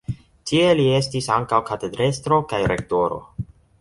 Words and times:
Tie 0.51 0.69
li 0.79 0.85
estis 0.99 1.27
ankaŭ 1.35 1.59
katedrestro 1.67 2.41
kaj 2.55 2.61
rektoro. 2.73 3.21